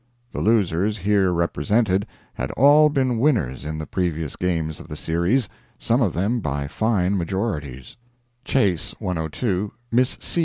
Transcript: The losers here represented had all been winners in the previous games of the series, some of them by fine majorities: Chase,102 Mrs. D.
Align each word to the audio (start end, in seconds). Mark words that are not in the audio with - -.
The 0.31 0.41
losers 0.41 0.97
here 0.97 1.31
represented 1.31 2.07
had 2.33 2.49
all 2.53 2.89
been 2.89 3.19
winners 3.19 3.63
in 3.65 3.77
the 3.77 3.85
previous 3.85 4.35
games 4.35 4.79
of 4.79 4.87
the 4.87 4.95
series, 4.95 5.47
some 5.77 6.01
of 6.01 6.13
them 6.13 6.39
by 6.39 6.67
fine 6.67 7.15
majorities: 7.17 7.97
Chase,102 8.43 9.69
Mrs. 9.93 10.33
D. 10.37 10.39